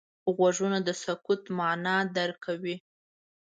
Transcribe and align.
غوږونه 0.35 0.79
د 0.87 0.89
سکوت 1.03 1.41
معنا 1.57 1.97
درک 2.15 2.37
کوي 2.45 2.75